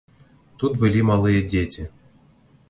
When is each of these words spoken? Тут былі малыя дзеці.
Тут 0.63 0.79
былі 0.83 1.03
малыя 1.11 1.45
дзеці. 1.53 1.87